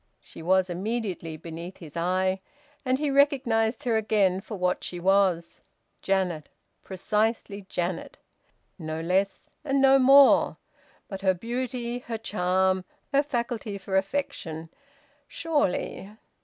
She 0.19 0.41
was 0.41 0.67
immediately 0.67 1.37
beneath 1.37 1.77
his 1.77 1.95
eye, 1.95 2.39
and 2.83 2.97
he 2.97 3.11
recognised 3.11 3.83
her 3.83 3.97
again 3.97 4.41
for 4.41 4.57
what 4.57 4.83
she 4.83 4.99
was 4.99 5.61
Janet! 6.01 6.49
Precisely 6.83 7.67
Janet 7.69 8.17
no 8.79 8.99
less 8.99 9.51
and 9.63 9.79
no 9.79 9.99
more! 9.99 10.57
But 11.07 11.21
her 11.21 11.35
beauty, 11.35 11.99
her 11.99 12.17
charm, 12.17 12.83
her 13.13 13.21
faculty 13.21 13.77
for 13.77 13.95
affection 13.95 14.69
surely... 15.27 16.09